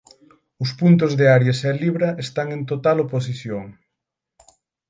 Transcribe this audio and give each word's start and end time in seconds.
Os 0.63 0.71
puntos 0.79 1.11
de 1.19 1.25
Aries 1.35 1.59
e 1.69 1.71
Libra 1.83 2.09
están 2.25 2.47
en 2.57 2.61
total 2.71 2.97
oposición. 3.05 3.65